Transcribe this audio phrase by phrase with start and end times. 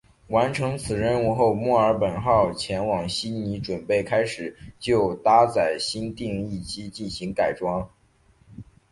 [0.29, 7.87] 完成此任务后墨尔本号前往悉尼准备开始就搭载新定翼机进行改装。